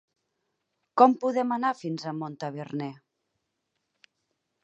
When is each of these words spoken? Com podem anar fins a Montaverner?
Com 1.01 1.13
podem 1.25 1.53
anar 1.57 1.73
fins 1.81 2.07
a 2.11 2.15
Montaverner? 2.23 2.91